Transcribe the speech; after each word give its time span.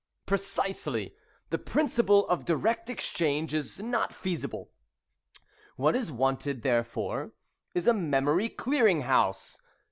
'""Precisely; 0.25 1.13
the 1.51 1.59
principle 1.59 2.27
of 2.27 2.43
direct 2.43 2.89
exchange 2.89 3.53
is 3.53 3.79
not 3.79 4.11
feasible. 4.11 4.71
What 5.75 5.95
is 5.95 6.11
wanted, 6.11 6.63
therefore, 6.63 7.33
is 7.75 7.85
a 7.85 7.93
Memory 7.93 8.49
Clearing 8.49 9.01
House. 9.03 9.61